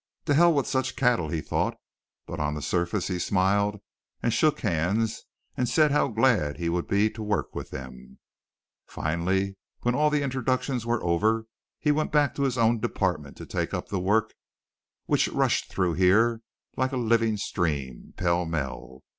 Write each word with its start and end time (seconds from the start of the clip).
"To 0.25 0.33
hell 0.33 0.51
with 0.51 0.65
such 0.65 0.95
cattle," 0.95 1.29
he 1.29 1.41
thought, 1.41 1.77
but 2.25 2.39
on 2.39 2.55
the 2.55 2.61
surface 2.63 3.07
he 3.07 3.19
smiled 3.19 3.79
and 4.23 4.33
shook 4.33 4.61
hands 4.61 5.25
and 5.55 5.69
said 5.69 5.91
how 5.91 6.07
glad 6.07 6.57
he 6.57 6.69
would 6.69 6.87
be 6.87 7.07
to 7.11 7.21
work 7.21 7.53
with 7.53 7.69
them. 7.69 8.17
Finally 8.87 9.57
when 9.81 9.93
all 9.93 10.09
the 10.09 10.23
introductions 10.23 10.87
were 10.87 11.03
over 11.03 11.45
he 11.77 11.91
went 11.91 12.11
back 12.11 12.33
to 12.33 12.41
his 12.41 12.57
own 12.57 12.79
department, 12.79 13.37
to 13.37 13.45
take 13.45 13.75
up 13.75 13.89
the 13.89 13.99
work 13.99 14.33
which 15.05 15.27
rushed 15.27 15.69
through 15.69 15.93
here 15.93 16.41
like 16.77 16.91
a 16.93 16.97
living 16.97 17.37
stream, 17.37 18.15
pellmell. 18.17 19.01